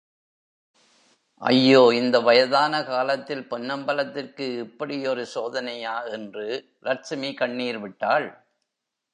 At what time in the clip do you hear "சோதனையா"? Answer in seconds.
5.35-6.11